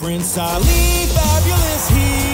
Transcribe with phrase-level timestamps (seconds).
[0.00, 2.29] Prince Ali, fabulous he,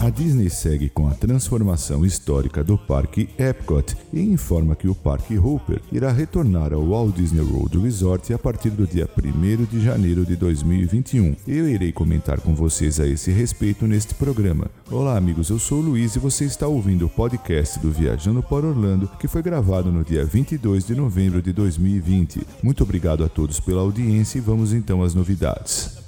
[0.00, 5.38] A Disney segue com a transformação histórica do Parque Epcot e informa que o Parque
[5.38, 10.24] Hopper irá retornar ao Walt Disney World Resort a partir do dia 1 de janeiro
[10.24, 11.36] de 2021.
[11.46, 14.68] Eu irei comentar com vocês a esse respeito neste programa.
[14.90, 18.66] Olá, amigos, eu sou o Luiz e você está ouvindo o podcast do Viajando para
[18.66, 22.44] Orlando, que foi gravado no dia 22 de novembro de 2020.
[22.60, 26.00] Muito obrigado a todos pela audiência e vamos então às novidades.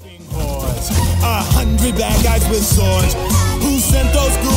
[3.93, 4.52] Send those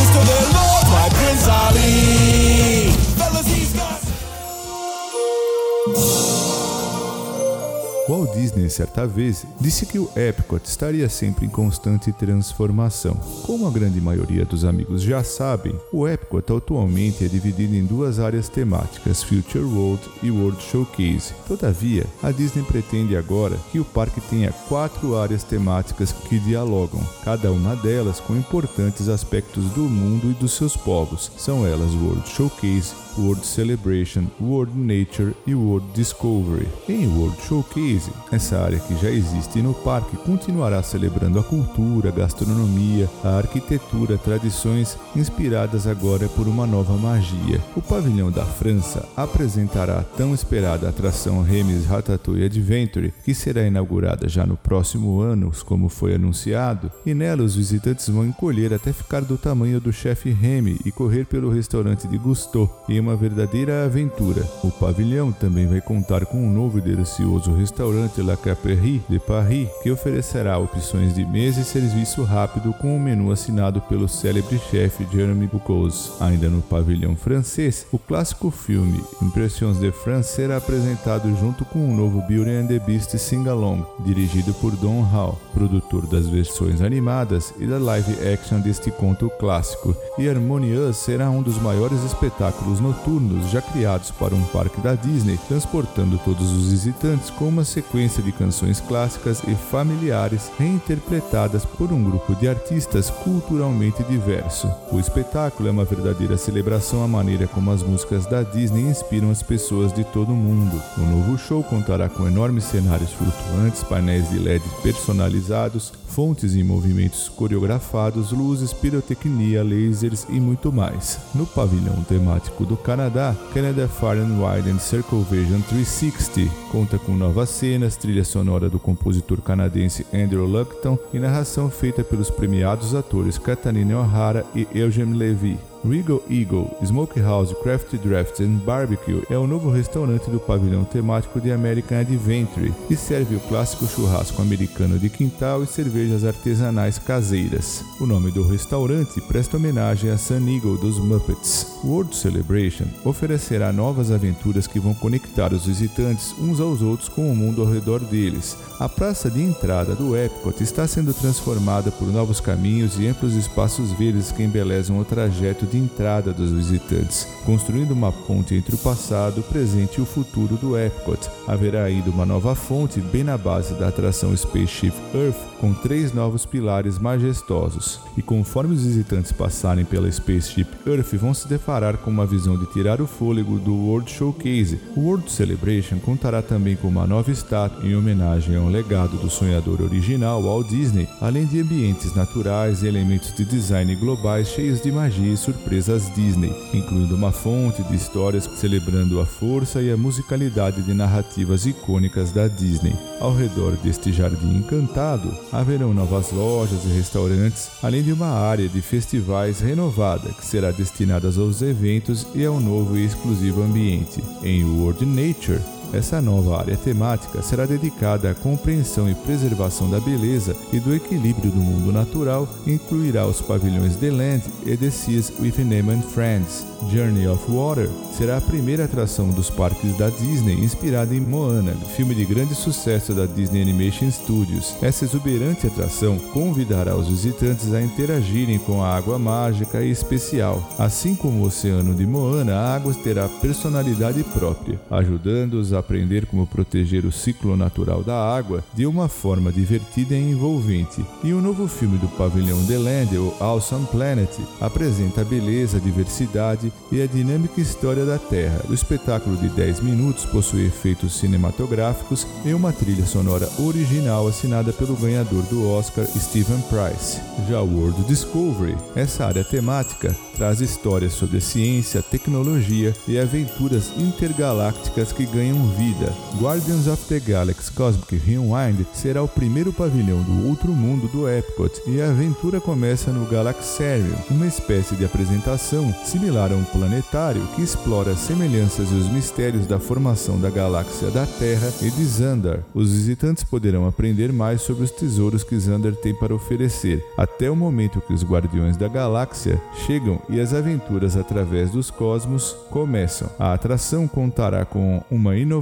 [8.08, 13.16] Walt Disney, certa vez, disse que o Epcot estaria sempre em constante transformação.
[13.44, 18.20] Como a grande maioria dos amigos já sabem, o Epcot atualmente é dividido em duas
[18.20, 21.34] áreas temáticas, Future World e World Showcase.
[21.48, 27.52] Todavia, a Disney pretende agora que o parque tenha quatro áreas temáticas que dialogam, cada
[27.52, 31.32] uma delas com importantes aspectos do mundo e dos seus povos.
[31.38, 36.68] São elas World Showcase, World Celebration, World Nature e World Discovery.
[36.88, 42.12] Em World Showcase, essa área que já existe no parque continuará celebrando a cultura, a
[42.12, 47.62] gastronomia, a arquitetura, tradições inspiradas agora por uma nova magia.
[47.76, 54.28] O pavilhão da França apresentará a tão esperada atração Remis Ratatouille Adventure, que será inaugurada
[54.28, 59.22] já no próximo ano, como foi anunciado, e nela os visitantes vão encolher até ficar
[59.22, 64.44] do tamanho do chefe Remy e correr pelo restaurante de Gusteau em uma verdadeira aventura.
[64.64, 69.70] O pavilhão também vai contar com um novo e delicioso restaurante La Caperie de Paris,
[69.84, 75.06] que oferecerá opções de mesa e serviço rápido com um menu assinado pelo célebre chefe
[75.12, 76.10] Jeremy Bocuse.
[76.20, 81.96] Ainda no pavilhão francês, o clássico filme Impressions de France será apresentado junto com um
[81.96, 87.68] novo Beauty and the Beast Sing-Along, dirigido por Don Hall, produtor das versões animadas e
[87.68, 89.96] da live action deste conto clássico.
[90.18, 94.96] E Harmonious será um dos maiores espetáculos no noturnos já criados para um parque da
[94.96, 101.92] Disney, transportando todos os visitantes com uma sequência de canções clássicas e familiares reinterpretadas por
[101.92, 104.72] um grupo de artistas culturalmente diverso.
[104.92, 109.44] O espetáculo é uma verdadeira celebração à maneira como as músicas da Disney inspiram as
[109.44, 110.82] pessoas de todo o mundo.
[110.98, 117.28] O novo show contará com enormes cenários flutuantes, painéis de LED personalizados, fontes e movimentos
[117.28, 121.20] coreografados, luzes, pirotecnia, lasers e muito mais.
[121.34, 127.14] No pavilhão temático do Canadá, Canada Far and Wide and Circle Vision 360 conta com
[127.14, 133.40] novas cenas, trilha sonora do compositor canadense Andrew Luckton e narração feita pelos premiados atores
[133.40, 135.75] Katarina O'Hara e Eugene Levy.
[135.88, 141.52] Regal Eagle Smokehouse Craft Drafts and Barbecue é o novo restaurante do pavilhão temático de
[141.52, 147.84] American Adventure e serve o clássico churrasco americano de quintal e cervejas artesanais caseiras.
[148.02, 151.76] O nome do restaurante presta homenagem a Sun Eagle dos Muppets.
[151.84, 157.36] World Celebration oferecerá novas aventuras que vão conectar os visitantes uns aos outros com o
[157.36, 158.58] mundo ao redor deles.
[158.80, 163.92] A praça de entrada do Epcot está sendo transformada por novos caminhos e amplos espaços
[163.92, 168.78] verdes que embelezam o trajeto de de entrada dos visitantes, construindo uma ponte entre o
[168.78, 171.30] passado, o presente e o futuro do Epcot.
[171.48, 176.46] Haverá ainda uma nova fonte bem na base da atração Spaceship Earth, com três novos
[176.46, 178.00] pilares majestosos.
[178.16, 182.66] E conforme os visitantes passarem pela Spaceship Earth, vão se deparar com uma visão de
[182.68, 184.80] tirar o fôlego do World Showcase.
[184.96, 189.82] O World Celebration contará também com uma nova estátua em homenagem ao legado do sonhador
[189.82, 195.34] original Walt Disney, além de ambientes naturais e elementos de design globais cheios de magia
[195.34, 200.84] e surpresa surpresas Disney, incluindo uma fonte de histórias celebrando a força e a musicalidade
[200.84, 202.96] de narrativas icônicas da Disney.
[203.20, 208.82] Ao redor deste jardim encantado, haverão novas lojas e restaurantes, além de uma área de
[208.82, 214.24] festivais renovada que será destinada aos eventos e ao novo e exclusivo ambiente.
[214.44, 215.62] Em World Nature,
[215.94, 221.52] essa nova área temática será dedicada à compreensão e preservação da beleza e do equilíbrio
[221.52, 226.02] do mundo natural e incluirá os pavilhões The Land e The Seas with Nemo and
[226.02, 226.66] Friends.
[226.92, 232.14] Journey of Water será a primeira atração dos parques da Disney inspirada em Moana, filme
[232.14, 234.76] de grande sucesso da Disney Animation Studios.
[234.82, 240.64] Essa exuberante atração convidará os visitantes a interagirem com a água mágica e especial.
[240.78, 246.48] Assim como o oceano de Moana, a água terá personalidade própria, ajudando-os a aprender como
[246.48, 251.06] proteger o ciclo natural da água de uma forma divertida e envolvente.
[251.24, 254.30] E o novo filme do pavilhão The Land, o Awesome Planet,
[254.60, 258.62] apresenta a beleza, a diversidade e a dinâmica história da Terra.
[258.68, 264.96] O espetáculo de 10 minutos possui efeitos cinematográficos e uma trilha sonora original assinada pelo
[264.96, 267.22] ganhador do Oscar Stephen Price.
[267.48, 275.12] Já o World Discovery, essa área temática, traz histórias sobre ciência, tecnologia e aventuras intergalácticas
[275.12, 276.14] que ganham vida.
[276.40, 281.82] Guardians of the Galaxy Cosmic Rewind será o primeiro pavilhão do outro mundo do Epcot
[281.88, 287.62] e a aventura começa no Galaxarium, uma espécie de apresentação similar a um planetário que
[287.62, 292.60] explora as semelhanças e os mistérios da formação da galáxia da Terra e de Xandar.
[292.74, 297.56] Os visitantes poderão aprender mais sobre os tesouros que Xandar tem para oferecer, até o
[297.56, 303.30] momento que os Guardiões da Galáxia chegam e as aventuras através dos cosmos começam.
[303.40, 305.55] A atração contará com uma inovação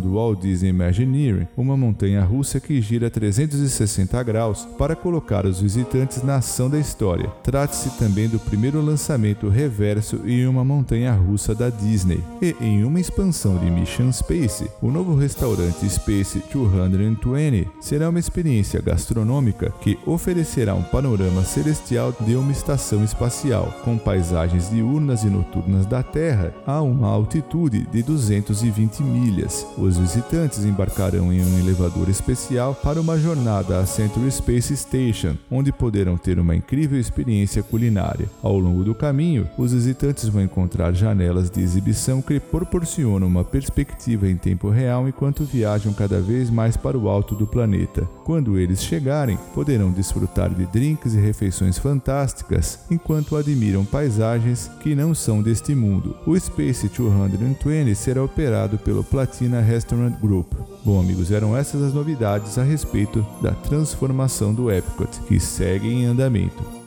[0.00, 6.22] do Walt Disney Imagineering, uma montanha russa que gira 360 graus para colocar os visitantes
[6.22, 7.30] na ação da história.
[7.42, 12.22] Trata-se também do primeiro lançamento reverso em uma montanha russa da Disney.
[12.42, 18.80] E em uma expansão de Mission Space, o novo restaurante Space 220 será uma experiência
[18.80, 25.86] gastronômica que oferecerá um panorama celestial de uma estação espacial, com paisagens diurnas e noturnas
[25.86, 29.37] da Terra a uma altitude de 220 milhas.
[29.76, 35.72] Os visitantes embarcarão em um elevador especial para uma jornada à Century Space Station, onde
[35.72, 38.28] poderão ter uma incrível experiência culinária.
[38.42, 44.28] Ao longo do caminho, os visitantes vão encontrar janelas de exibição que proporcionam uma perspectiva
[44.28, 48.08] em tempo real enquanto viajam cada vez mais para o alto do planeta.
[48.24, 55.14] Quando eles chegarem, poderão desfrutar de drinks e refeições fantásticas enquanto admiram paisagens que não
[55.14, 56.16] são deste mundo.
[56.26, 60.54] O Space 220 será operado pelo Platina Restaurant Group.
[60.82, 66.06] Bom, amigos, eram essas as novidades a respeito da transformação do Epcot, que segue em
[66.06, 66.77] andamento.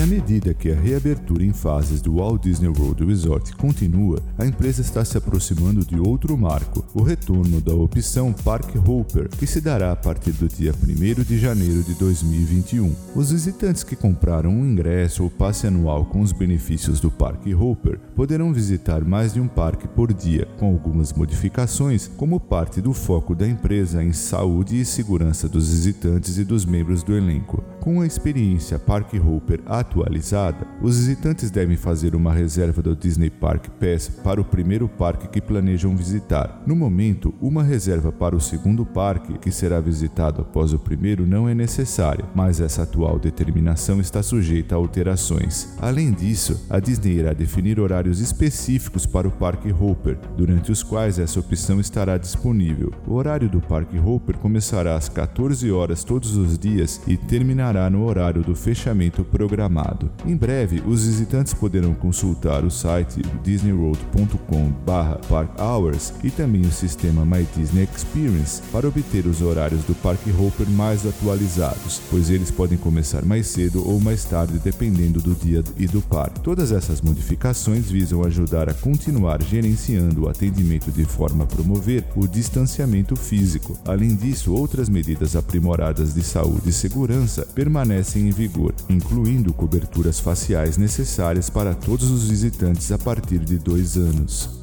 [0.00, 4.46] E à medida que a reabertura em fases do Walt Disney World Resort continua, a
[4.46, 9.60] empresa está se aproximando de outro marco, o retorno da opção Park Hopper, que se
[9.60, 12.96] dará a partir do dia 1 de janeiro de 2021.
[13.14, 18.00] Os visitantes que compraram um ingresso ou passe anual com os benefícios do Park Hopper
[18.16, 23.34] poderão visitar mais de um parque por dia, com algumas modificações, como parte do foco
[23.34, 27.62] da empresa em saúde e segurança dos visitantes e dos membros do elenco.
[27.80, 33.68] Com a experiência Park Hopper atualizada, os visitantes devem fazer uma reserva do Disney Park
[33.80, 36.62] Pass para o primeiro parque que planejam visitar.
[36.66, 41.48] No momento, uma reserva para o segundo parque, que será visitado após o primeiro, não
[41.48, 45.74] é necessária, mas essa atual determinação está sujeita a alterações.
[45.80, 51.18] Além disso, a Disney irá definir horários específicos para o Parque Hopper, durante os quais
[51.18, 52.92] essa opção estará disponível.
[53.06, 58.04] O horário do Parque Hopper começará às 14 horas todos os dias e terminará no
[58.04, 60.10] horário do fechamento programado.
[60.26, 67.88] Em breve, os visitantes poderão consultar o site disneyworld.com/parkhours e também o sistema My Disney
[67.94, 73.46] Experience para obter os horários do Parque Hopper mais atualizados, pois eles podem começar mais
[73.46, 76.40] cedo ou mais tarde dependendo do dia e do parque.
[76.40, 82.26] Todas essas modificações visam ajudar a continuar gerenciando o atendimento de forma a promover o
[82.26, 83.78] distanciamento físico.
[83.84, 90.78] Além disso, outras medidas aprimoradas de saúde e segurança permanecem em vigor, incluindo coberturas faciais
[90.78, 94.59] necessárias para todos os visitantes a partir de dois anos.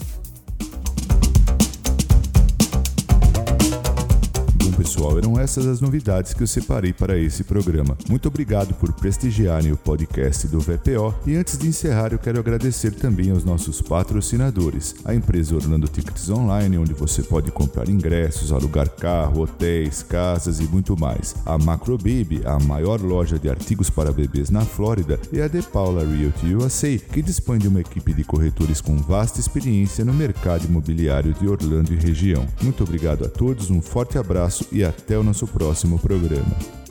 [4.87, 7.97] Pessoal, eram essas as novidades que eu separei para esse programa.
[8.09, 12.91] Muito obrigado por prestigiarem o podcast do VPO e antes de encerrar eu quero agradecer
[12.91, 18.89] também aos nossos patrocinadores, a empresa Orlando Tickets Online, onde você pode comprar ingressos, alugar
[18.89, 24.13] carro, hotéis, casas e muito mais, a Macro Baby, a maior loja de artigos para
[24.13, 28.23] bebês na Flórida, e a The Paula Realty USA, que dispõe de uma equipe de
[28.23, 32.47] corretores com vasta experiência no mercado imobiliário de Orlando e região.
[32.61, 36.86] Muito obrigado a todos, um forte abraço e até o nosso próximo programa.